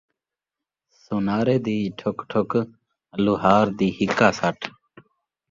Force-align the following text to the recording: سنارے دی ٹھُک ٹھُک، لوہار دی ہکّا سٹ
سنارے 1.01 1.57
دی 1.65 1.77
ٹھُک 1.97 2.17
ٹھُک، 2.29 2.51
لوہار 3.23 3.65
دی 3.77 3.87
ہکّا 3.97 4.29
سٹ 4.39 4.59